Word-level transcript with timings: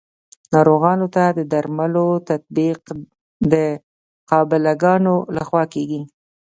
ناروغانو 0.53 1.07
ته 1.15 1.23
د 1.37 1.39
درملو 1.51 2.07
تطبیق 2.29 2.79
د 3.51 3.53
قابله 4.29 4.73
ګانو 4.83 5.15
لخوا 5.37 5.63
کیږي. 5.73 6.01